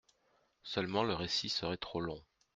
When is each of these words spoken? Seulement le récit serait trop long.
Seulement 0.63 1.03
le 1.03 1.13
récit 1.13 1.49
serait 1.49 1.77
trop 1.77 2.01
long. 2.01 2.23